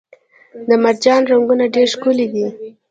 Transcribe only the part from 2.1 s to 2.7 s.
دي